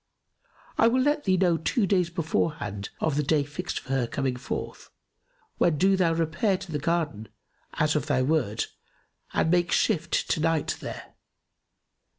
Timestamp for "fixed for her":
3.43-4.07